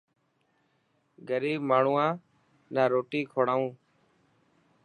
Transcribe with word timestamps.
غريب 1.29 1.59
ماڻهون 1.69 2.09
نا 2.73 2.83
روٽي 2.93 3.21
کوڙائون. 3.31 3.67